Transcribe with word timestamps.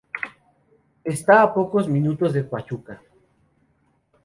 Está 1.15 1.35
a 1.41 1.51
pocos 1.55 1.85
minutos 1.95 2.31
de 2.33 2.43
Pachuca. 2.51 2.95